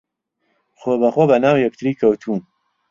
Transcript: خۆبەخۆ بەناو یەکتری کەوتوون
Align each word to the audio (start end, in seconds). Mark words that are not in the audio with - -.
خۆبەخۆ 0.79 1.23
بەناو 1.31 1.61
یەکتری 1.65 1.97
کەوتوون 1.99 2.41